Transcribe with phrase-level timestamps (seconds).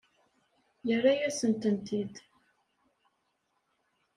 [0.87, 2.13] Yerra-yasent-tent-id?